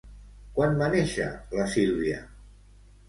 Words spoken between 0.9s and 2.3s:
néixer la Sílvia?